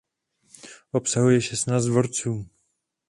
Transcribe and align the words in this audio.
Obsahuje 0.91 1.41
šestnáct 1.41 1.85
dvorců. 1.87 2.47